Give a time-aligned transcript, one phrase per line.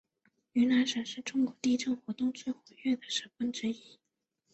[0.53, 3.99] 云南省是中国地震活动最活跃的省份之一。